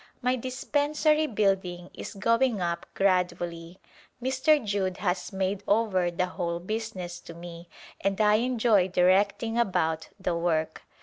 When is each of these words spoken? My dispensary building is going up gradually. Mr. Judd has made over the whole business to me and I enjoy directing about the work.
My 0.23 0.35
dispensary 0.35 1.27
building 1.27 1.91
is 1.93 2.15
going 2.15 2.59
up 2.59 2.87
gradually. 2.95 3.77
Mr. 4.19 4.65
Judd 4.65 4.97
has 4.97 5.31
made 5.31 5.61
over 5.67 6.09
the 6.09 6.25
whole 6.25 6.59
business 6.59 7.19
to 7.19 7.35
me 7.35 7.69
and 8.03 8.19
I 8.19 8.37
enjoy 8.37 8.87
directing 8.87 9.59
about 9.59 10.09
the 10.19 10.35
work. 10.35 10.81